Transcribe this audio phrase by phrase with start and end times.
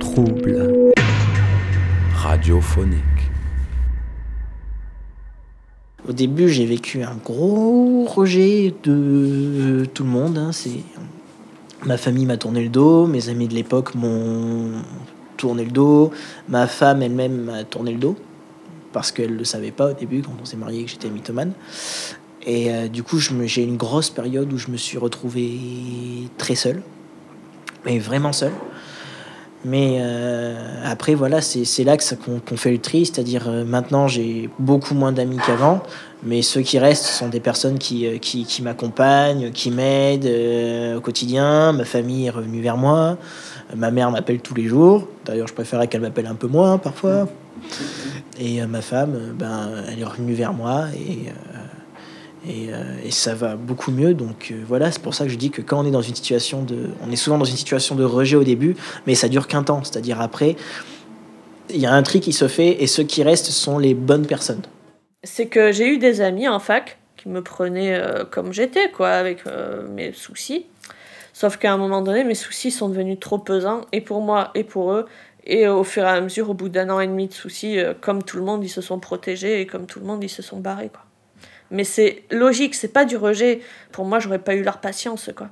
[0.00, 0.92] Trouble.
[2.14, 3.02] Radiophonique.
[6.08, 10.38] Au début, j'ai vécu un gros rejet de tout le monde.
[10.38, 10.52] hein.
[11.84, 14.70] Ma famille m'a tourné le dos, mes amis de l'époque m'ont
[15.36, 16.10] tourné le dos,
[16.48, 18.16] ma femme elle-même m'a tourné le dos
[18.94, 21.52] parce qu'elle ne le savait pas au début quand on s'est marié que j'étais mythomane.
[22.46, 25.58] Et euh, du coup, j'ai eu une grosse période où je me suis retrouvé
[26.36, 26.82] très seul,
[27.84, 28.52] mais vraiment seul.
[29.64, 34.50] Mais euh, après, voilà, c'est là qu'on qu'on fait le tri, c'est-à-dire euh, maintenant j'ai
[34.58, 35.82] beaucoup moins d'amis qu'avant,
[36.22, 40.30] mais ceux qui restent sont des personnes qui, euh, qui, qui m'accompagnent, qui m'aident
[40.96, 41.72] au quotidien.
[41.72, 43.16] Ma famille est revenue vers moi,
[43.74, 45.08] ma mère m'appelle tous les jours.
[45.24, 47.26] D'ailleurs, je préférais qu'elle m'appelle un peu moins parfois.
[48.38, 51.30] Et ma femme, ben, elle est revenue vers moi et,
[52.46, 54.14] et, euh, et ça va beaucoup mieux.
[54.14, 56.14] Donc euh, voilà, c'est pour ça que je dis que quand on est dans une
[56.14, 59.46] situation de, on est souvent dans une situation de rejet au début, mais ça dure
[59.48, 59.82] qu'un temps.
[59.82, 60.56] C'est-à-dire après,
[61.70, 64.26] il y a un tri qui se fait et ceux qui restent sont les bonnes
[64.26, 64.62] personnes.
[65.22, 69.10] c'est que j'ai eu des amis en fac qui me prenaient euh, comme j'étais, quoi,
[69.10, 69.44] avec
[69.90, 70.66] mes soucis.
[71.32, 74.62] Sauf qu'à un moment donné, mes soucis sont devenus trop pesants, et pour moi, et
[74.62, 75.06] pour eux.
[75.46, 78.22] Et au fur et à mesure, au bout d'un an et demi de soucis, comme
[78.22, 80.60] tout le monde, ils se sont protégés, et comme tout le monde, ils se sont
[80.60, 81.02] barrés, quoi.
[81.70, 83.60] Mais c'est logique, c'est pas du rejet.
[83.92, 85.48] Pour moi, j'aurais pas eu leur patience, quoi.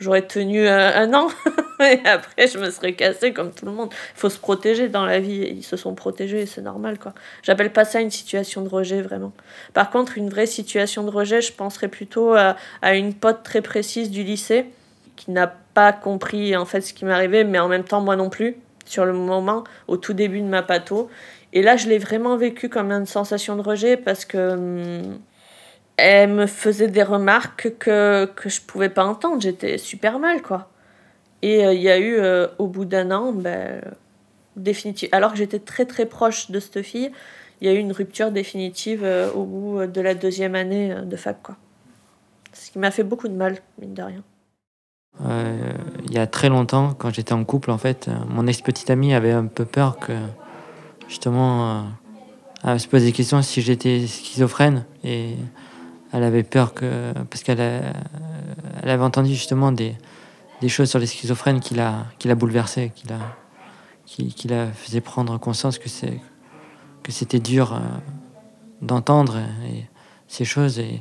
[0.00, 1.28] J'aurais tenu un, an,
[1.80, 3.90] et après, je me serais cassée comme tout le monde.
[3.92, 7.14] Il faut se protéger dans la vie, ils se sont protégés, c'est normal, quoi.
[7.44, 9.32] J'appelle pas ça une situation de rejet, vraiment.
[9.72, 12.56] Par contre, une vraie situation de rejet, je penserais plutôt à,
[12.94, 14.66] une pote très précise du lycée
[15.14, 18.30] qui n'a pas compris en fait ce qui m'arrivait, mais en même temps moi non
[18.30, 21.08] plus, sur le moment, au tout début de ma patho.
[21.52, 25.18] Et là, je l'ai vraiment vécu comme une sensation de rejet parce que hum,
[25.96, 29.40] elle me faisait des remarques que, que je pouvais pas entendre.
[29.40, 30.70] J'étais super mal, quoi.
[31.42, 33.80] Et euh, il y a eu, euh, au bout d'un an, ben,
[34.56, 35.08] définitive.
[35.12, 37.10] Alors que j'étais très très proche de cette fille,
[37.60, 41.02] il y a eu une rupture définitive euh, au bout de la deuxième année euh,
[41.02, 41.56] de fac, quoi.
[42.52, 44.22] Ce qui m'a fait beaucoup de mal, mine de rien.
[45.24, 45.72] Euh,
[46.04, 49.14] il y a très longtemps, quand j'étais en couple, en fait, euh, mon ex-petite amie
[49.14, 50.12] avait un peu peur que,
[51.08, 51.82] justement, euh,
[52.64, 54.84] elle se posait des questions si j'étais schizophrène.
[55.02, 55.34] Et
[56.14, 57.12] elle avait peur que.
[57.28, 57.92] Parce qu'elle a-
[58.82, 59.94] elle avait entendu justement des,
[60.60, 63.18] des choses sur les schizophrènes qui la, qui la bouleversaient, qui la,
[64.06, 66.20] qui, qui la faisait prendre conscience que c'est
[67.02, 67.78] que c'était dur euh,
[68.80, 69.38] d'entendre
[69.68, 69.84] et-
[70.28, 70.78] ces choses.
[70.78, 71.00] Et,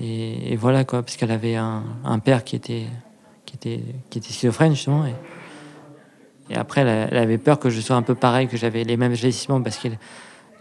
[0.00, 2.86] et, voilà, quoi, parce qu'elle avait un, un père qui était
[3.46, 5.04] qui était, qui était schizophrène, justement.
[5.06, 5.14] Et,
[6.50, 9.12] et après, elle, avait peur que je sois un peu pareil, que j'avais les mêmes
[9.12, 9.78] agissements, parce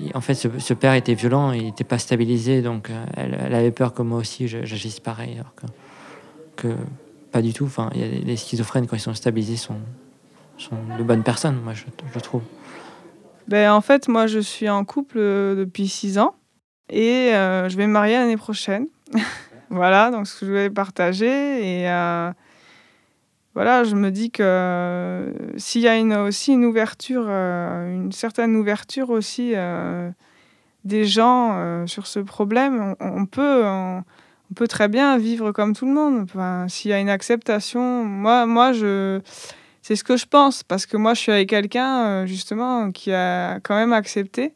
[0.09, 3.94] qu'en fait, ce, père était violent, il n'était pas stabilisé, donc euh, elle, avait peur
[3.94, 5.53] que moi aussi j'agisse pareil, alors
[6.56, 6.67] que,
[7.31, 7.66] pas du tout.
[7.66, 9.78] Enfin, les- schizophrènes, quand ils sont stabilisés, sont,
[10.97, 12.44] de bonnes personnes, moi, je, trouve.
[13.47, 16.35] Ben, en fait, moi, je suis en couple euh, depuis six ans
[16.90, 18.88] et euh, je vais me marier l'année prochaine.
[19.69, 21.81] voilà, donc ce que je voulais partager.
[21.81, 21.90] Et
[23.53, 28.56] voilà, je me dis que euh, s'il y a aussi une ouverture, euh, une certaine
[28.56, 30.09] ouverture aussi euh,
[30.85, 34.03] des gens sur ce problème, on, peut, on,
[34.56, 36.22] peut très bien vivre comme tout le monde.
[36.23, 39.19] Enfin, s'il y a une acceptation, moi, moi je
[39.81, 43.59] c'est ce que je pense, parce que moi, je suis avec quelqu'un, justement, qui a
[43.61, 44.53] quand même accepté.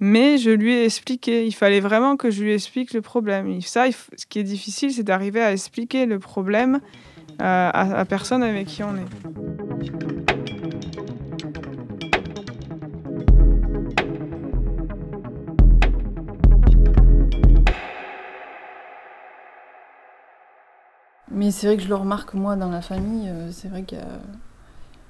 [0.00, 1.46] Mais je lui ai expliqué.
[1.46, 3.60] Il fallait vraiment que je lui explique le problème.
[3.60, 6.80] Ça, ce qui est difficile, c'est d'arriver à expliquer le problème
[7.40, 9.06] euh, à personne avec qui on est.
[21.36, 23.98] Mais c'est vrai que je le remarque, moi, dans la famille, euh, c'est vrai qu'il
[23.98, 24.06] y a,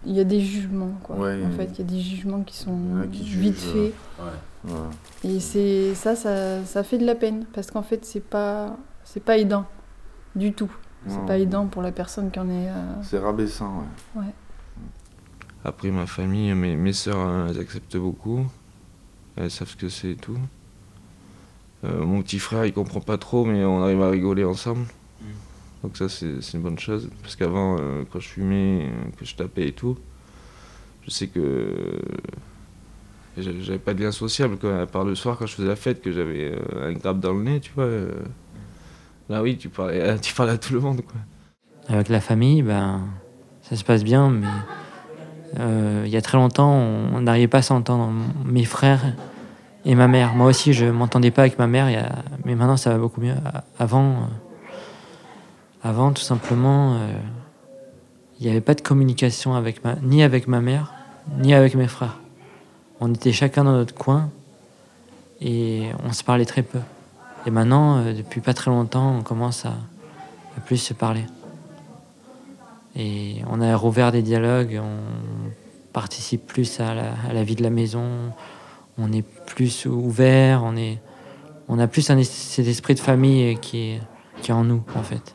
[0.04, 1.14] il y a des jugements, quoi.
[1.16, 2.76] Ouais, en fait, il y a des jugements qui sont
[3.12, 3.94] qui vite faits.
[4.18, 4.72] Ouais.
[4.72, 4.80] Ouais.
[5.22, 9.22] Et c'est ça, ça, ça fait de la peine, parce qu'en fait, c'est pas, c'est
[9.22, 9.66] pas aidant
[10.34, 10.70] du tout.
[11.08, 12.68] C'est pas aidant pour la personne qui en est...
[12.68, 14.22] euh, C'est rabaissant, ouais.
[14.22, 14.32] Ouais.
[15.64, 18.46] Après, ma famille, mes, mes sœurs, hein, elles acceptent beaucoup.
[19.36, 20.38] Elles savent ce que c'est et tout.
[21.84, 24.86] Euh, mon petit frère, il comprend pas trop, mais on arrive à rigoler ensemble.
[25.82, 27.10] Donc ça, c'est c'est une bonne chose.
[27.22, 29.96] Parce qu'avant, euh, quand je fumais, que je tapais et tout,
[31.04, 32.00] je sais que euh,
[33.36, 34.80] j'avais pas de lien sociable, quoi.
[34.80, 37.34] À part le soir, quand je faisais la fête, que j'avais euh, un grappe dans
[37.34, 37.88] le nez, tu vois.
[39.30, 41.20] Euh, là, oui, tu parlais, tu parlais à tout le monde, quoi.
[41.88, 43.02] Avec la famille, ben,
[43.62, 44.46] ça se passe bien, mais
[45.58, 48.12] euh, il y a très longtemps, on n'arrivait pas à s'entendre.
[48.44, 49.04] Mes frères
[49.84, 50.34] et ma mère.
[50.34, 51.86] Moi aussi, je m'entendais pas avec ma mère,
[52.44, 53.34] mais maintenant, ça va beaucoup mieux.
[53.78, 54.14] Avant, euh,
[55.82, 57.12] avant tout simplement, euh,
[58.38, 60.92] il n'y avait pas de communication avec ma, ni avec ma mère,
[61.38, 62.18] ni avec mes frères.
[63.00, 64.30] On était chacun dans notre coin
[65.40, 66.80] et on se parlait très peu.
[67.46, 69.74] Et maintenant, euh, depuis pas très longtemps, on commence à,
[70.64, 71.24] plus se parler.
[72.96, 75.52] Et on a rouvert des dialogues, on
[75.92, 78.32] participe plus à la, vie de la maison,
[78.98, 80.98] on est plus ouvert, on, est,
[81.68, 84.00] on a plus cet esprit de famille qui est,
[84.40, 85.34] qui est en nous, en fait.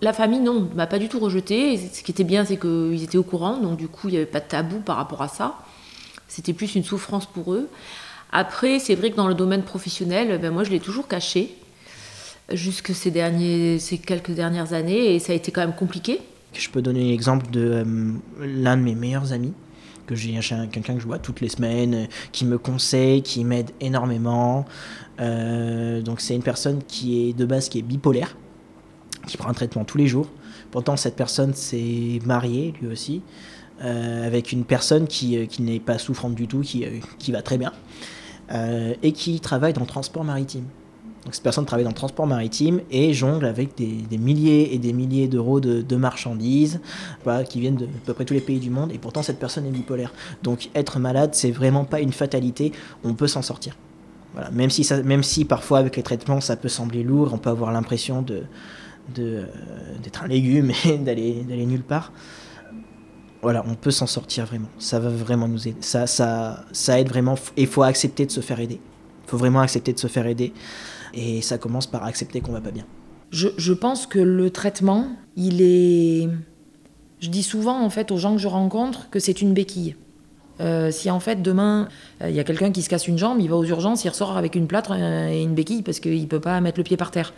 [0.00, 1.78] La famille, non, m'a pas du tout rejeté.
[1.78, 4.26] Ce qui était bien, c'est qu'ils étaient au courant, donc du coup, il n'y avait
[4.26, 5.56] pas de tabou par rapport à ça.
[6.28, 7.68] C'était plus une souffrance pour eux.
[8.32, 11.54] Après, c'est vrai que dans le domaine professionnel, ben moi, je l'ai toujours caché
[12.52, 16.20] jusque ces, derniers, ces quelques dernières années, et ça a été quand même compliqué.
[16.54, 19.52] Je peux donner l'exemple de euh, l'un de mes meilleurs amis,
[20.06, 20.38] que j'ai
[20.72, 24.64] quelqu'un que je vois toutes les semaines, qui me conseille, qui m'aide énormément.
[25.20, 28.34] Euh, donc c'est une personne qui est de base qui est bipolaire
[29.26, 30.28] qui prend un traitement tous les jours.
[30.70, 33.22] Pourtant, cette personne s'est mariée, lui aussi,
[33.82, 37.32] euh, avec une personne qui, euh, qui n'est pas souffrante du tout, qui, euh, qui
[37.32, 37.72] va très bien,
[38.52, 40.64] et qui travaille dans le transport maritime.
[41.24, 44.92] Donc cette personne travaille dans le transport maritime et jongle avec des, milliers et des
[44.92, 46.80] milliers d'euros de, marchandises
[47.48, 48.90] qui viennent de à peu près tous les pays du monde.
[48.92, 50.12] Et pourtant, cette personne est bipolaire.
[50.42, 52.72] Donc être malade, c'est vraiment pas une fatalité.
[53.04, 53.76] On peut s'en sortir.
[54.34, 54.50] Voilà.
[54.50, 57.70] Même, si même si parfois avec les traitements, ça peut sembler lourd, on peut avoir
[57.70, 58.42] l'impression de
[59.18, 59.44] euh,
[60.02, 62.12] d'être un légume et d'aller nulle part.
[63.42, 64.68] Voilà, on peut s'en sortir vraiment.
[64.78, 65.76] Ça va vraiment nous aider.
[65.80, 67.34] Ça, ça, ça aide vraiment.
[67.56, 68.80] Et il faut accepter de se faire aider.
[69.26, 70.52] Il faut vraiment accepter de se faire aider.
[71.12, 72.84] Et ça commence par accepter qu'on va pas bien.
[73.30, 76.28] Je, je, pense que le traitement, il est.
[77.20, 79.96] Je dis souvent en fait aux gens que je rencontre que c'est une béquille.
[80.60, 81.88] Euh, si en fait demain
[82.20, 84.10] euh, il y a quelqu'un qui se casse une jambe, il va aux urgences, il
[84.10, 87.10] ressort avec une plâtre et une béquille parce qu'il peut pas mettre le pied par
[87.10, 87.32] terre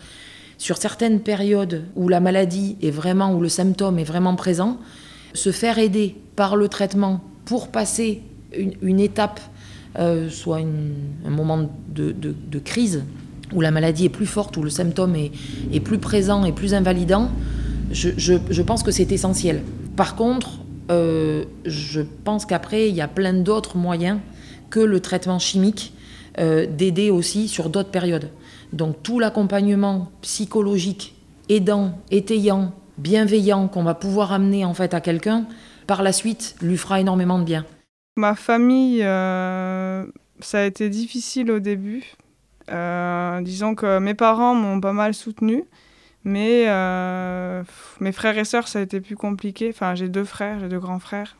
[0.58, 4.78] sur certaines périodes où la maladie est vraiment, où le symptôme est vraiment présent,
[5.34, 8.22] se faire aider par le traitement pour passer
[8.80, 9.40] une, étape,
[9.98, 13.04] euh, soit un moment de, crise,
[13.52, 17.30] où la maladie est plus forte, où le symptôme est, plus présent et plus invalidant,
[17.90, 19.62] je, pense que c'est essentiel.
[19.96, 20.60] Par contre,
[20.90, 24.20] euh, je pense qu'après, il y a plein d'autres moyens
[24.70, 25.92] que le traitement chimique
[26.38, 28.30] euh, d'aider aussi sur d'autres périodes.
[28.72, 31.14] Donc tout l'accompagnement psychologique,
[31.48, 35.46] aidant, étayant, bienveillant qu'on va pouvoir amener en fait à quelqu'un,
[35.86, 37.64] par la suite, lui fera énormément de bien.
[38.16, 40.06] Ma famille, euh,
[40.40, 42.04] ça a été difficile au début.
[42.70, 45.64] Euh, disons que mes parents m'ont pas mal soutenu,
[46.22, 47.62] mais euh,
[48.00, 49.70] mes frères et sœurs, ça a été plus compliqué.
[49.70, 51.36] Enfin, j'ai deux frères, j'ai deux grands frères.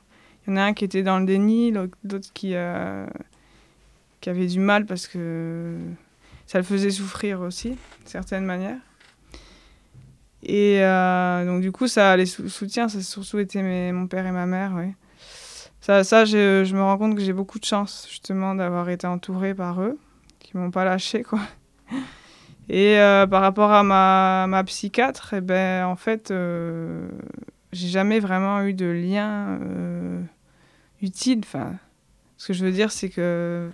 [0.46, 2.54] Il y en a un qui était dans le déni, l'autre qui,
[4.20, 5.78] qui avait du mal parce que
[6.46, 8.76] ça le faisait souffrir aussi, d'une certaine manière.
[10.44, 14.26] Et euh, donc, du coup, ça, les soutiens, ça a surtout été mes, mon père
[14.26, 14.93] et ma mère, oui.
[15.81, 19.55] Ça, ça je, me rends compte que j'ai beaucoup de chance, justement, d'avoir été entourée
[19.55, 19.99] par eux,
[20.38, 21.41] qui m'ont pas lâché, quoi.
[22.69, 27.08] Et euh, par rapport à ma, ma psychiatre, eh ben, en fait, euh,
[27.73, 29.58] j'ai jamais vraiment eu de lien
[31.02, 31.41] utile.
[31.44, 31.75] Enfin,
[32.38, 33.70] ce que je veux dire, c'est que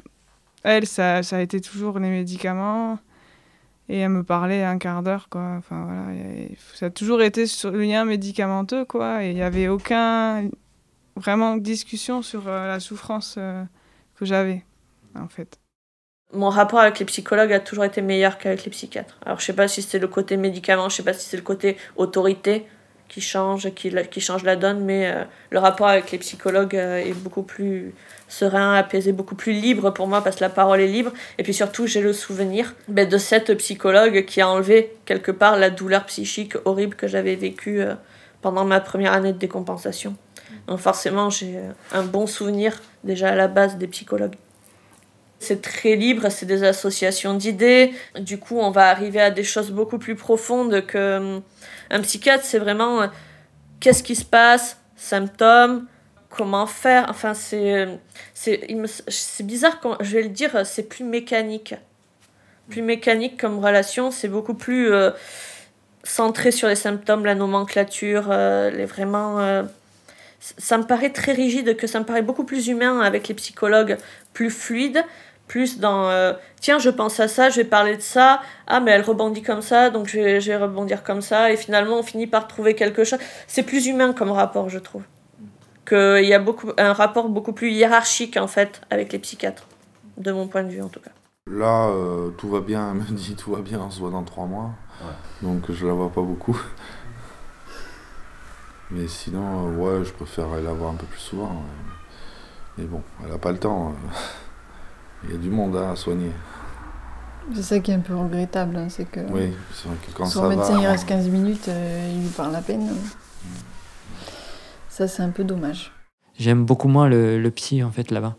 [0.63, 2.99] elle, ça, ça, a été toujours les médicaments.
[3.90, 5.56] Et elle me parlait un quart d'heure, quoi.
[5.59, 6.16] Enfin, voilà.
[6.75, 9.25] ça a toujours été sur le lien médicamenteux, quoi.
[9.25, 10.49] Et il n'y avait aucun
[11.16, 13.64] vraiment discussion sur euh, la souffrance euh,
[14.14, 14.64] que j'avais,
[15.16, 15.59] en fait.
[16.32, 19.18] Mon rapport avec les psychologues a toujours été meilleur qu'avec les psychiatres.
[19.26, 21.42] Alors, je sais pas si c'est le côté médicament, je sais pas si c'est le
[21.42, 22.68] côté autorité
[23.11, 27.12] qui change, qui, qui change la donne, mais euh, le rapport avec les psychologues est
[27.12, 27.93] beaucoup plus
[28.29, 31.11] serein, apaisé, beaucoup plus libre pour moi parce que la parole est libre.
[31.37, 35.59] Et puis surtout, j'ai le souvenir ben, de cette psychologue qui a enlevé quelque part
[35.59, 37.95] la douleur psychique horrible que j'avais vécue euh,
[38.43, 40.17] pendant ma première année de décompensation.
[40.69, 44.37] Donc forcément, j'ai euh, un bon souvenir déjà à la base des psychologues.
[45.40, 47.92] C'est très libre, c'est des associations d'idées.
[48.20, 51.40] Du coup, on va arriver à des choses beaucoup plus profondes que euh,
[51.90, 52.44] un psychiatre.
[52.44, 53.09] C'est vraiment
[53.80, 55.87] qu'est-ce qui se passe, symptômes,
[56.28, 57.06] comment faire.
[57.09, 57.88] Enfin, c'est,
[58.35, 58.66] c'est,
[59.09, 61.75] c'est bizarre quand je vais le dire, c'est plus mécanique.
[62.68, 65.11] Plus mécanique comme relation, c'est beaucoup plus euh,
[66.04, 69.40] centré sur les symptômes, la nomenclature, euh, vraiment.
[69.40, 69.64] Euh,
[70.38, 73.99] ça me paraît très rigide, que ça me paraît beaucoup plus humain avec les psychologues,
[74.32, 75.04] plus fluide,
[75.50, 76.09] plus dans
[76.61, 79.62] tiens, je pense à ça, je vais parler de ça, ah, mais elle rebondit comme
[79.62, 82.76] ça, donc je vais, je vais rebondir comme ça, et finalement on finit par trouver
[82.76, 83.19] quelque chose.
[83.49, 85.02] C'est plus humain comme rapport, je trouve
[85.88, 89.66] qu'il y a beaucoup, un rapport beaucoup plus hiérarchique en fait avec les psychiatres,
[90.19, 91.11] de mon point de vue en tout cas.
[91.50, 94.23] Là, euh, tout va bien, elle me dit tout va bien, on se voit dans
[94.23, 94.71] trois mois.
[95.42, 96.57] Donc je la vois pas beaucoup.
[98.92, 101.62] Mais sinon, euh, ouais, je préférerais la voir un peu plus souvent.
[102.78, 103.95] Mais bon, elle n'a pas le temps.
[105.25, 106.31] Il y a du monde hein, à soigner.
[107.55, 110.27] C'est ça qui est un peu regrettable, hein, c'est que Oui, c'est vrai que quand
[110.27, 110.81] son ça médecin va.
[110.83, 112.89] il reste 15 minutes, euh, il lui parle à peine.
[114.89, 115.93] Ça c'est un peu dommage.
[116.39, 118.37] J'aime beaucoup moins le, le psy en fait là-bas.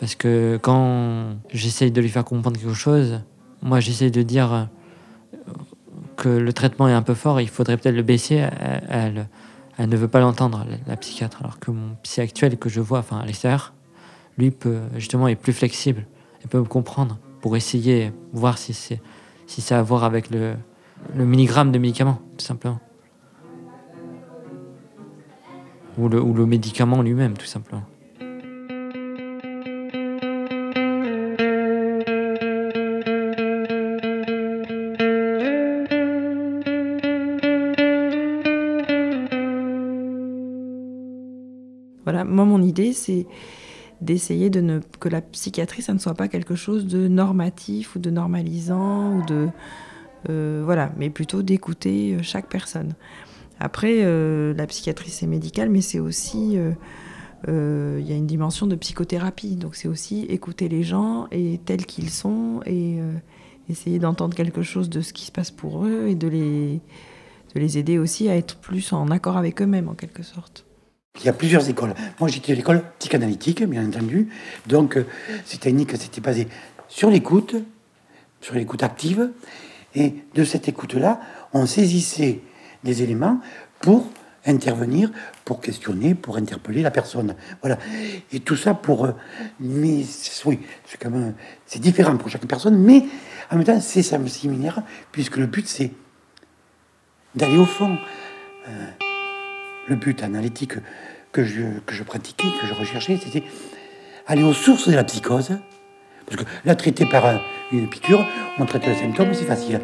[0.00, 3.20] Parce que quand j'essaye de lui faire comprendre quelque chose,
[3.62, 4.64] moi j'essaye de dire euh,
[6.16, 8.36] que le traitement est un peu fort, il faudrait peut-être le baisser.
[8.36, 9.28] Elle, elle,
[9.78, 11.38] elle ne veut pas l'entendre, la, la psychiatre.
[11.42, 13.73] Alors que mon psy actuel que je vois enfin, à l'extérieur,
[14.38, 16.06] lui peut, justement est plus flexible
[16.44, 19.00] et peut comprendre pour essayer, voir si c'est
[19.46, 20.54] si ça à voir avec le,
[21.14, 22.80] le milligramme de médicament, tout simplement.
[25.98, 27.84] Ou le, ou le médicament lui-même, tout simplement.
[42.04, 43.26] Voilà, moi, mon idée, c'est
[44.04, 47.98] d'essayer de ne que la psychiatrie, ça ne soit pas quelque chose de normatif ou
[47.98, 49.48] de normalisant ou de
[50.30, 52.94] euh, voilà, mais plutôt d'écouter euh, chaque personne.
[53.60, 56.58] Après, euh, la psychiatrie c'est médical, mais c'est aussi
[57.46, 61.84] il y a une dimension de psychothérapie, donc c'est aussi écouter les gens et tels
[61.84, 63.00] qu'ils sont et
[63.68, 66.80] essayer d'entendre quelque chose de ce qui se passe pour eux et de les
[67.54, 70.64] de les aider aussi à être plus en accord avec eux-mêmes en quelque sorte.
[71.20, 71.94] Il y a plusieurs écoles.
[72.18, 74.28] Moi, j'étais à l'école psychanalytique, bien entendu.
[74.66, 75.06] Donc, euh,
[75.44, 76.48] ces techniques, c'était basé
[76.88, 77.54] sur l'écoute,
[78.40, 79.30] sur l'écoute active.
[79.94, 81.20] Et de cette écoute-là,
[81.52, 82.40] on saisissait
[82.82, 83.40] des éléments
[83.80, 84.08] pour
[84.44, 85.10] intervenir,
[85.44, 87.36] pour questionner, pour interpeller la personne.
[87.62, 87.78] Voilà.
[88.32, 89.06] Et tout ça pour.
[89.06, 89.12] euh,
[89.60, 90.04] mais
[90.44, 91.34] oui, c'est quand même.
[91.64, 93.04] C'est différent pour chaque personne, mais
[93.50, 95.92] en même temps, c'est similaire, puisque le but, c'est
[97.36, 97.96] d'aller au fond.
[98.68, 99.03] Euh,
[99.88, 100.74] le but analytique
[101.32, 103.42] que je, pratiquais, que je recherchais, c'était
[104.26, 105.58] aller aux sources de la psychose.
[106.26, 107.40] Parce que la traiter par un-
[107.72, 108.26] une piqûre,
[108.58, 109.80] on traite le symptôme, c'est facile.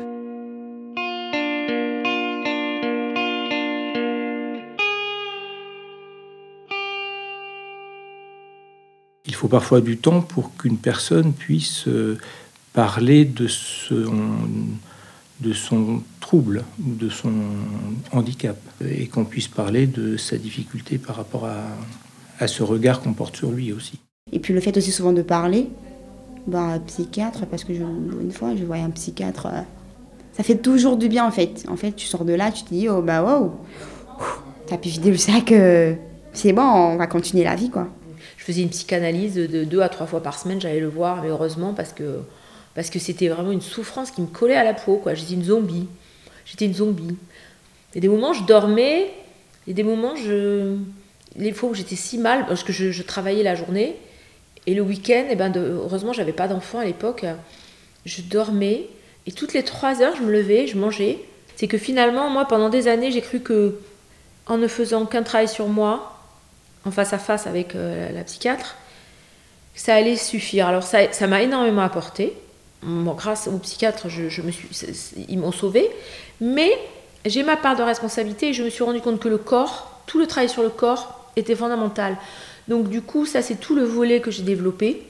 [9.26, 12.18] Il faut parfois du temps pour qu'une personne puisse euh,
[12.72, 14.36] parler de son,
[15.40, 17.32] de son trouble, de son
[18.12, 18.56] handicap,
[18.88, 21.56] et qu'on puisse parler de sa difficulté par rapport à,
[22.38, 23.98] à ce regard qu'on porte sur lui aussi.
[24.30, 25.66] Et puis le fait aussi souvent de parler,
[26.46, 29.60] ben, psychiatre, parce que je- une fois je voyais un psychiatre, euh,
[30.32, 31.64] ça fait toujours du bien en fait.
[31.68, 33.50] En fait, tu sors de là, tu te dis, oh bah wow,
[34.68, 35.94] t'as pu vider le sac, euh,
[36.32, 37.88] c'est bon, on va continuer la vie quoi.
[38.36, 41.28] Je faisais une psychanalyse de deux à trois fois par semaine, j'allais le voir, mais
[41.28, 42.20] heureusement parce que
[42.76, 45.14] parce que c'était vraiment une souffrance qui me collait à la peau, quoi.
[45.14, 45.88] J'étais une zombie.
[46.44, 47.16] J'étais une zombie.
[47.92, 49.12] Il y a des moments, je dormais,
[49.66, 50.76] il y a des moments, je...
[51.36, 53.96] les fois où j'étais si mal, parce que je, travaillais la journée,
[54.66, 55.60] et le week-end, eh ben de...
[55.60, 57.24] heureusement, j'avais pas d'enfant à l'époque,
[58.06, 58.86] je dormais,
[59.26, 61.18] et toutes les trois heures, je me levais, je mangeais.
[61.56, 63.78] C'est que finalement, moi, pendant des années, j'ai cru que,
[64.46, 66.18] en ne faisant qu'un travail sur moi,
[66.84, 68.76] en face à face avec euh, la psychiatre,
[69.74, 70.66] ça allait suffire.
[70.66, 72.34] Alors ça m'a énormément apporté.
[72.82, 75.90] Grâce au psychiatre, je, je me suis, c'est- c'est- ils m'ont sauvé.
[76.40, 76.70] Mais
[77.26, 80.18] j'ai ma part de responsabilité et je me suis rendu compte que le corps, tout
[80.18, 82.16] le travail sur le corps était fondamental.
[82.68, 85.02] Donc du coup, ça c'est tout le volet que j'ai développé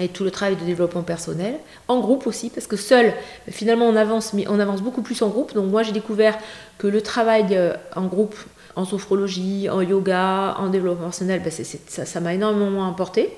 [0.00, 1.54] et tout le travail de développement personnel,
[1.88, 3.12] en groupe aussi, parce que seul,
[3.50, 5.54] finalement, on avance, mais on avance beaucoup plus en groupe.
[5.54, 6.38] Donc moi, j'ai découvert
[6.78, 8.36] que le travail euh, en groupe,
[8.76, 13.30] en sophrologie, en yoga, en développement personnel, ben, ça m'a énormément apporté.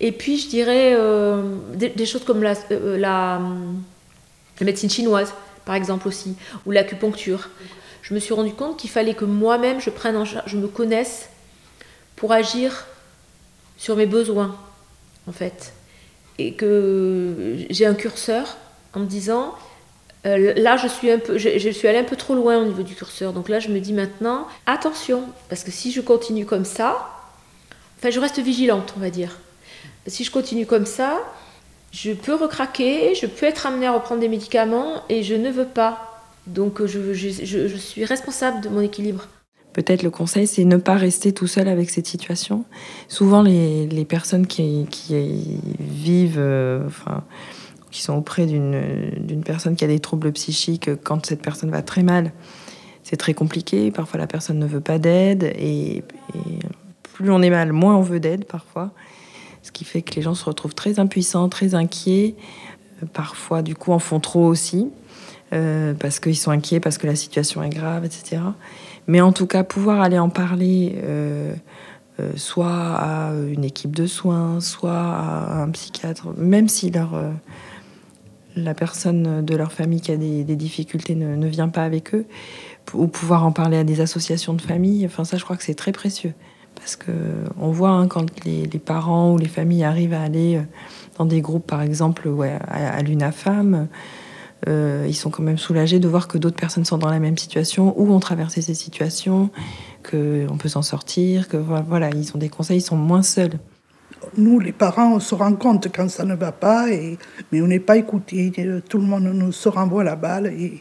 [0.00, 1.42] Et puis, je dirais euh,
[1.74, 3.40] des, choses comme la, euh, la,
[4.60, 5.32] médecine chinoise,
[5.64, 6.34] par exemple aussi,
[6.66, 7.50] ou l'acupuncture.
[8.02, 10.66] Je me suis rendu compte qu'il fallait que moi-même, je prenne en charge, je me
[10.66, 11.28] connaisse
[12.16, 12.86] pour agir
[13.76, 14.56] sur mes besoins,
[15.28, 15.72] en fait.
[16.38, 18.56] Et que j'ai un curseur
[18.94, 19.54] en me disant,
[20.24, 22.82] euh, là, je suis, un peu, je suis allée un peu trop loin au niveau
[22.82, 23.32] du curseur.
[23.32, 27.08] Donc là, je me dis maintenant, attention, parce que si je continue comme ça,
[27.98, 29.38] enfin, je reste vigilante, on va dire.
[30.06, 31.20] Si je continue comme ça,
[31.92, 35.66] je peux recraquer, je peux être amenée à reprendre des médicaments et je ne veux
[35.66, 36.22] pas.
[36.46, 39.28] Donc je, suis responsable de mon équilibre.
[39.72, 42.64] Peut-être le conseil, c'est ne pas rester tout seul avec cette situation.
[43.08, 44.86] Souvent, les, personnes qui,
[45.78, 47.24] vivent, euh, enfin,
[47.90, 52.02] qui sont auprès d'une personne qui a des troubles psychiques, quand cette personne va très
[52.02, 52.32] mal,
[53.02, 53.90] c'est très compliqué.
[53.90, 56.02] Parfois, la personne ne veut pas d'aide et
[57.02, 58.90] plus on est mal, moins on veut d'aide parfois.
[59.62, 62.34] Ce qui fait que les gens se retrouvent très impuissants, très inquiets.
[63.02, 64.88] Euh, Parfois, du coup, en font trop aussi.
[65.52, 68.40] euh, parce qu'ils sont inquiets, parce que la situation est grave, etc.
[69.06, 71.54] Mais en tout cas, pouvoir aller en parler, euh,
[72.36, 76.90] soit à une équipe de soins, soit à un psychiatre, même si
[78.54, 82.24] la personne de leur famille qui a des, difficultés ne, ne, vient pas avec eux,
[82.94, 85.74] ou pouvoir en parler à des associations de famille, enfin ça je crois que c'est
[85.74, 86.32] très précieux.
[86.82, 90.60] Parce qu'on voit hein, quand les, les, parents ou les familles arrivent à aller
[91.16, 93.88] dans des groupes, par exemple ouais, à, à l'UNAFAM,
[94.68, 97.36] euh, ils sont quand même soulagés de voir que d'autres personnes sont dans la même
[97.36, 99.50] situation ou ont traversé ces situations,
[100.08, 103.58] qu'on peut s'en sortir, que voilà, ils ont des conseils, ils sont moins seuls.
[104.36, 107.18] Nous, les parents, on se rend compte quand ça ne va pas, et,
[107.50, 108.52] mais on n'est pas écoutés.
[108.88, 110.80] Tout le monde nous se renvoie la balle et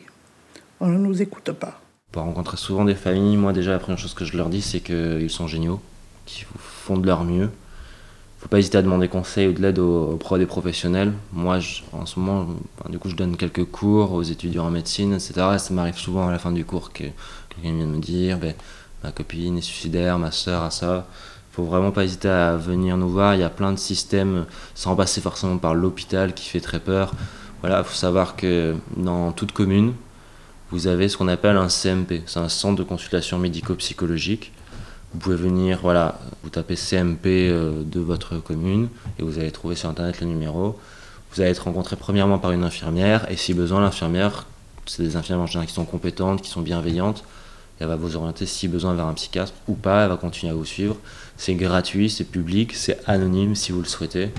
[0.79, 1.81] on ne nous écoute pas.
[2.11, 4.81] Pour rencontrer souvent des familles, moi déjà la première chose que je leur dis, c'est
[4.81, 5.79] qu'ils sont géniaux,
[6.25, 7.49] qu'ils font de leur mieux,
[8.41, 11.13] faut pas hésiter à demander conseil ou de l'aide auprès des professionnels.
[11.31, 11.59] Moi,
[11.93, 12.47] en ce moment,
[12.89, 15.33] du coup, je donne quelques cours aux étudiants en médecine, etc.
[15.55, 17.03] Et ça m'arrive souvent à la fin du cours que
[17.49, 18.55] quelqu'un vient me dire ben,
[19.03, 21.07] ma copine est suicidaire, ma soeur a ça.
[21.51, 23.35] faut vraiment pas hésiter à venir nous voir.
[23.35, 27.13] Il y a plein de systèmes, sans passer forcément par l'hôpital qui fait très peur.
[27.61, 29.93] Voilà, faut savoir que dans toute commune,
[30.71, 32.23] vous avez ce qu'on appelle un CMP.
[32.25, 34.51] C'est un centre de consultation médico-psychologique
[35.13, 38.87] vous pouvez venir, voilà, vous tapez CMP euh, de votre commune
[39.19, 40.79] et vous allez trouver sur internet le numéro.
[41.31, 44.45] Vous allez être rencontré premièrement par une infirmière et si besoin, l'infirmière,
[44.85, 47.23] c'est des infirmières en général qui sont compétentes, qui sont bienveillantes.
[47.79, 50.55] Elle va vous orienter si besoin vers un psychiatre ou pas, elle va continuer à
[50.55, 50.95] vous suivre.
[51.35, 54.29] C'est gratuit, c'est public, c'est anonyme si vous le souhaitez.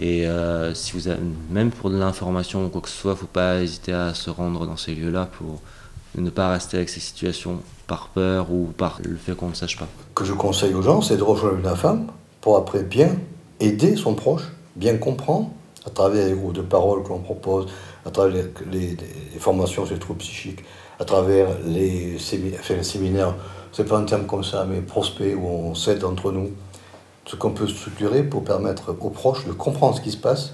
[0.00, 3.14] Et euh, si vous avez, même pour de l'information ou quoi que ce soit, il
[3.14, 5.60] ne faut pas hésiter à se rendre dans ces lieux-là pour
[6.16, 9.76] ne pas rester avec ces situations par peur ou par le fait qu'on ne sache
[9.76, 9.88] pas.
[10.14, 12.06] Que je conseille aux gens, c'est de rejoindre la femme
[12.40, 13.16] pour après bien
[13.58, 14.44] aider son proche,
[14.76, 15.50] bien comprendre,
[15.84, 17.66] à travers les groupes de parole que l'on propose,
[18.06, 18.96] à travers les,
[19.40, 20.64] formations sur les troubles psychiques,
[21.00, 23.34] à travers les, enfin, les séminaires,
[23.72, 26.50] c'est pas un terme comme ça, mais prospect, où on s'aide entre nous,
[27.26, 30.52] ce qu'on peut structurer pour permettre aux proches de comprendre ce qui se passe.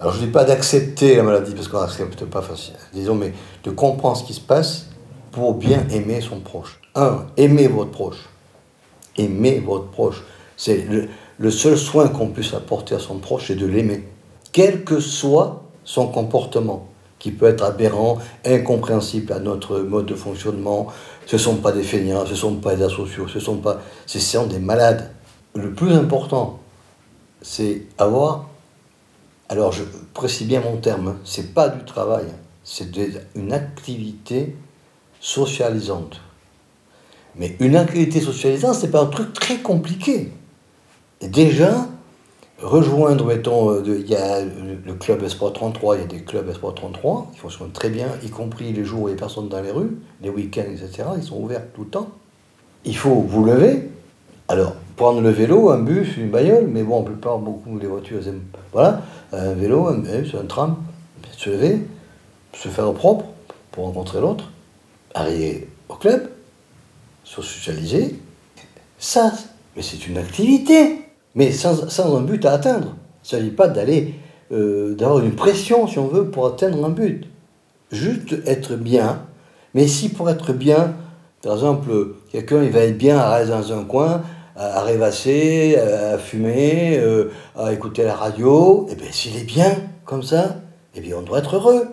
[0.00, 3.34] Alors je ne dis pas d'accepter la maladie, parce qu'on n'accepte pas facile, disons, mais
[3.64, 4.89] de comprendre ce qui se passe
[5.32, 6.80] pour bien aimer son proche.
[6.94, 8.28] Un, aimez votre proche.
[9.16, 10.22] Aimez votre proche.
[10.56, 10.86] C'est
[11.38, 14.06] le, seul soin qu'on puisse apporter à son proche, c'est de l'aimer.
[14.52, 16.90] Quel que soit son comportement,
[17.20, 20.88] qui peut être aberrant, incompréhensible à notre mode de fonctionnement.
[21.26, 23.80] Ce ne sont pas des feignants, ce ne sont pas des asociaux, ce sont pas,
[24.06, 25.10] ce sont des malades.
[25.54, 26.58] Le plus important,
[27.42, 28.48] c'est avoir,
[29.48, 32.26] alors je précise bien mon terme, hein, c'est pas du travail,
[32.64, 32.88] c'est
[33.34, 34.56] une activité
[35.20, 36.20] socialisante.
[37.36, 40.32] Mais une activité socialisante, c'est pas un truc très compliqué.
[41.22, 41.86] Déjà,
[42.60, 46.74] rejoindre, mettons, il y a le club Esport 33, il y a des clubs Esport
[46.74, 49.60] 33 qui fonctionnent très bien, y compris les jours où il n'y a personne dans
[49.60, 51.08] les rues, les week-ends, etc.
[51.16, 52.08] Ils sont ouverts tout le temps.
[52.84, 53.90] Il faut vous lever.
[54.48, 58.20] Alors, prendre le vélo, un bus, une bagnole, mais bon, la plupart, beaucoup des voitures,
[58.72, 59.02] voilà,
[59.32, 60.76] un vélo, un bus, un tram,
[61.36, 61.86] se lever,
[62.54, 63.26] se faire propre
[63.70, 64.49] pour rencontrer l'autre,
[65.14, 66.28] arriver au club,
[67.24, 68.16] se socialiser.
[68.98, 69.32] Ça,
[69.76, 71.02] mais c'est une activité,
[71.34, 72.96] mais sans, un but à atteindre.
[73.22, 74.14] Il ne s'agit pas d'aller,
[74.52, 77.26] euh, d'avoir une pression, si on veut, pour atteindre un but.
[77.92, 79.22] Juste être bien.
[79.74, 80.94] Mais si pour être bien,
[81.42, 84.22] par exemple, quelqu'un il va être bien à rester dans un coin,
[84.56, 90.22] à rêvasser, à fumer, euh, à écouter la radio, et bien s'il est bien comme
[90.22, 90.56] ça,
[90.94, 91.86] eh bien on doit être heureux.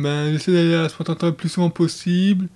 [0.00, 2.48] Ben, j'essaie d'aller à ce le plus souvent possible.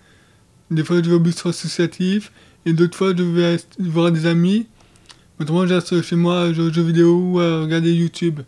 [0.71, 2.33] Des fois, je vais au bus associatif.
[2.65, 4.67] Et d'autres fois, je vais voir des amis.
[5.39, 8.41] Autrement, je reste chez moi, je joue aux jeux vidéo ou à regarder YouTube.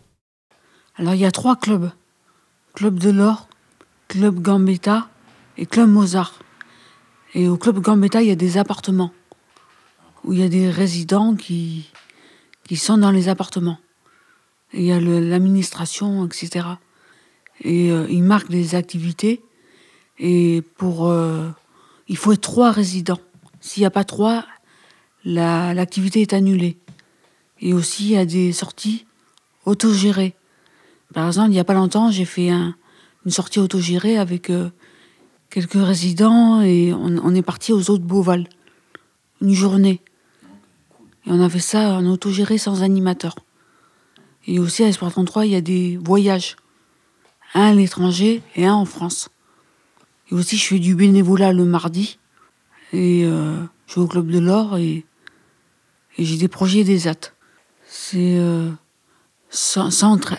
[0.96, 1.90] Alors, il y a trois clubs.
[2.74, 3.48] Club de l'Or,
[4.08, 5.08] Club Gambetta
[5.58, 6.38] et Club Mozart.
[7.34, 9.12] Et au Club Gambetta, il y a des appartements.
[10.24, 11.90] Où il y a des résidents qui,
[12.64, 13.78] qui sont dans les appartements.
[14.72, 16.66] Il y a l'administration, etc.
[17.62, 19.42] Et euh, ils marquent des activités.
[20.18, 21.08] Et pour...
[21.08, 21.48] Euh,
[22.08, 23.20] il faut être trois résidents.
[23.60, 24.44] S'il n'y a pas trois,
[25.24, 26.78] l'activité la, est annulée.
[27.60, 29.06] Et aussi, il y a des sorties
[29.64, 30.34] autogérées.
[31.12, 32.76] Par exemple, il n'y a pas longtemps, j'ai fait un,
[33.24, 34.70] une sortie autogérée avec euh,
[35.50, 38.48] quelques résidents et on, on est parti aux eaux de Beauval.
[39.40, 40.00] Une journée.
[41.26, 43.34] Et on a fait ça en autogéré sans animateur.
[44.46, 46.56] Et aussi à Espoir 33, il y a des voyages.
[47.54, 49.28] Un à l'étranger et un en France.
[50.30, 52.18] Et aussi, je fais du bénévolat le mardi.
[52.92, 55.04] Et euh, je vais au Club de l'Or et,
[56.18, 57.32] j'ai des projets des AT.
[57.86, 58.70] C'est euh,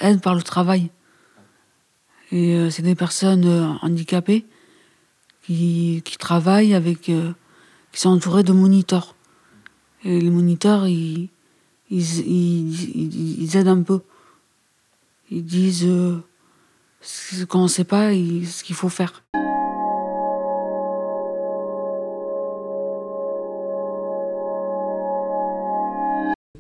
[0.02, 0.90] aide par le travail.
[2.32, 4.46] Et euh, c'est des personnes euh, handicapées
[5.44, 7.14] qui, qui, travaillent avec qui
[7.94, 9.16] sont entourés de moniteurs.
[10.04, 11.30] Et les moniteurs, ils,
[11.92, 14.02] ils, ils, ils aident un peu.
[15.30, 15.88] Ils disent
[17.08, 19.24] ce qu'on ne sait pas, ce qu'il faut faire.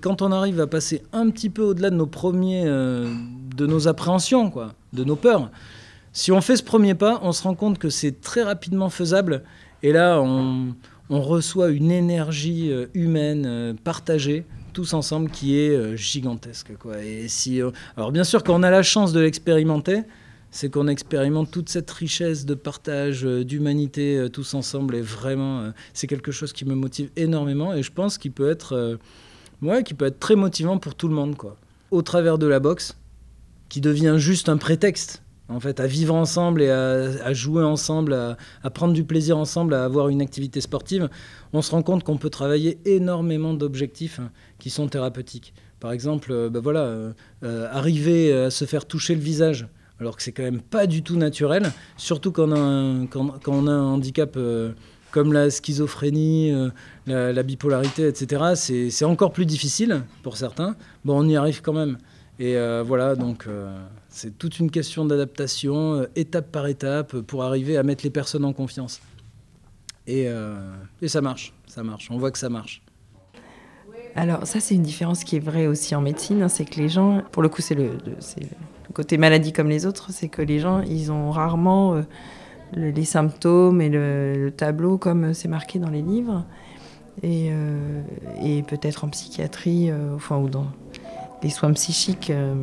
[0.01, 3.13] Quand on arrive à passer un petit peu au-delà de nos premiers, euh,
[3.57, 5.51] de nos appréhensions, quoi, de nos peurs,
[6.13, 9.43] si on fait ce premier pas, on se rend compte que c'est très rapidement faisable.
[9.83, 10.75] Et là, on,
[11.09, 16.77] on reçoit une énergie euh, humaine euh, partagée tous ensemble qui est gigantesque.
[16.77, 17.03] Quoi.
[17.03, 17.59] Et si,
[17.95, 20.03] alors bien sûr, quand on a la chance de l'expérimenter,
[20.51, 24.95] c'est qu'on expérimente toute cette richesse de partage, d'humanité, tous ensemble.
[24.95, 27.73] Et vraiment, c'est quelque chose qui me motive énormément.
[27.73, 28.97] Et je pense qu'il peut être
[29.61, 31.57] ouais, qui peut être très motivant pour tout le monde, quoi.
[31.91, 32.97] Au travers de la boxe,
[33.69, 38.69] qui devient juste un prétexte, en fait, à vivre ensemble et à, jouer ensemble, à,
[38.69, 41.09] prendre du plaisir ensemble, à avoir une activité sportive,
[41.53, 45.53] on se rend compte qu'on peut travailler énormément d'objectifs hein, qui sont thérapeutiques.
[45.79, 49.67] Par exemple, euh, bah voilà, euh, euh, arriver à se faire toucher le visage,
[49.99, 54.37] alors que c'est quand même pas du tout naturel, surtout quand on a un, handicap
[55.11, 60.75] comme la schizophrénie, euh, la, bipolarité, etc., c'est encore plus difficile pour certains.
[61.05, 61.97] Bon, on y arrive quand même.
[62.39, 63.75] Et euh, voilà, donc euh,
[64.09, 68.53] c'est toute une question d'adaptation, étape par étape, pour arriver à mettre les personnes en
[68.53, 69.01] confiance.
[70.05, 70.29] Et,
[71.07, 72.81] ça marche, ça marche, on voit que ça marche.
[74.15, 76.89] Alors ça, c'est une différence qui est vraie aussi en médecine, hein, c'est que les
[76.89, 77.97] gens, pour le coup, c'est le,
[78.97, 82.03] côté maladie comme les autres, c'est que les gens, ils ont rarement
[82.73, 86.43] les symptômes et le, tableau comme c'est marqué dans les livres.
[87.23, 88.01] Et, euh,
[88.43, 90.67] et peut-être en psychiatrie, euh, enfin, ou dans
[91.41, 92.53] les soins psychiques, euh,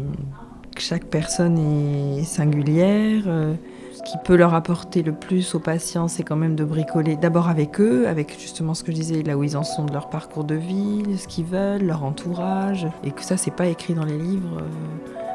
[0.78, 3.24] chaque personne est singulière.
[3.24, 7.48] ce qui peut leur apporter le plus aux patients, c'est quand même de bricoler d'abord
[7.48, 10.08] avec eux, avec justement ce que je disais, là où ils en sont de leur
[10.08, 14.04] parcours de vie, ce qu'ils veulent, leur entourage, et que ça, c'est pas écrit dans
[14.04, 14.62] les livres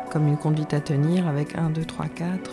[0.10, 2.52] comme une conduite à tenir avec 1, 2, 3, 4.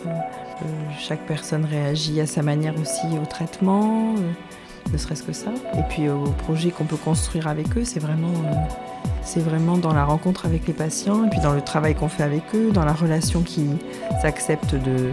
[0.98, 5.50] chaque personne réagit à sa manière aussi au traitement, euh, ne serait-ce que ça.
[5.74, 10.04] Et puis au projet qu'on peut construire avec eux, c'est vraiment, euh, vraiment dans la
[10.04, 12.92] rencontre avec les patients et puis dans le travail qu'on fait avec eux, dans la
[12.92, 13.78] relation qu'ils
[14.22, 15.10] acceptent de,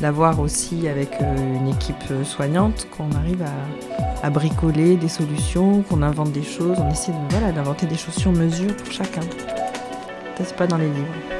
[0.00, 6.02] d'avoir aussi avec euh, une équipe soignante, qu'on arrive à, à, bricoler des solutions, qu'on
[6.02, 9.22] invente des choses, on essaie de, voilà, d'inventer des choses sur mesure pour chacun.
[10.36, 11.35] Ça, c'est pas dans les livres.